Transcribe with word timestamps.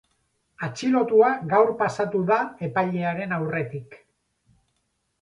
Atxilotua 0.67 1.29
gaur 1.53 1.69
pasatu 1.83 2.23
da 2.33 2.41
epailearen 2.71 3.39
aurretik. 3.41 4.03